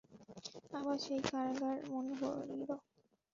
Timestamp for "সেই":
1.05-1.21